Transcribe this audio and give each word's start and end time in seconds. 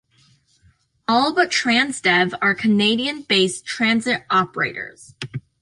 All 1.07 1.31
but 1.31 1.51
Transdev 1.51 2.33
are 2.41 2.55
Canadian-based 2.55 3.67
transit 3.67 4.23
operators. 4.31 5.13